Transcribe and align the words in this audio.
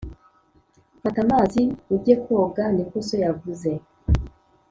Fata 1.01 1.19
amazi 1.25 1.61
ugekoga 1.95 2.63
niko 2.75 2.97
so 3.07 3.15
yavuze 3.25 3.69